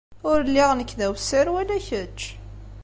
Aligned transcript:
Ur 0.29 0.37
lliɣ 0.47 0.69
nekk 0.73 0.91
d 0.99 1.01
awessar 1.05 1.47
wala 1.53 1.77
kečč. 1.87 2.19